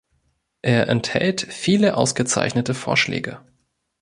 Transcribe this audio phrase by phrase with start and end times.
[0.63, 3.39] Er enthält viele ausgezeichnete Vorschläge.